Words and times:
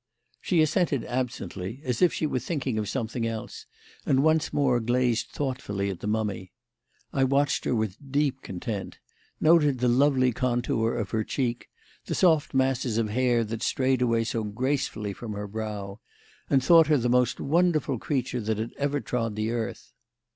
She 0.41 0.63
assented 0.63 1.05
absently 1.05 1.79
as 1.85 2.01
if 2.01 2.11
she 2.11 2.25
were 2.25 2.39
thinking 2.39 2.79
of 2.79 2.89
something 2.89 3.27
else, 3.27 3.67
and 4.03 4.23
once 4.23 4.51
more 4.51 4.79
gazed 4.79 5.27
thoughtfully 5.27 5.91
at 5.91 5.99
the 5.99 6.07
mummy. 6.07 6.51
I 7.13 7.23
watched 7.23 7.65
her 7.65 7.75
with 7.75 7.97
deep 8.11 8.41
content: 8.41 8.97
noted 9.39 9.77
the 9.77 9.87
lovely 9.87 10.31
contour 10.31 10.95
of 10.95 11.11
her 11.11 11.23
cheek, 11.23 11.69
the 12.07 12.15
soft 12.15 12.55
masses 12.55 12.97
of 12.97 13.09
hair 13.09 13.43
that 13.43 13.61
strayed 13.61 14.01
away 14.01 14.23
so 14.23 14.43
gracefully 14.43 15.13
from 15.13 15.33
her 15.33 15.45
brow, 15.47 15.99
and 16.49 16.63
thought 16.63 16.87
her 16.87 16.97
the 16.97 17.07
most 17.07 17.39
wonderful 17.39 17.99
creature 17.99 18.41
that 18.41 18.57
had 18.57 18.73
ever 18.79 19.01
trod 19.01 19.35
the 19.35 19.51
earth. 19.51 19.93